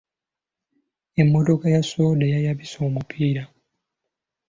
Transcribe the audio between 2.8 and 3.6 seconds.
omupiira.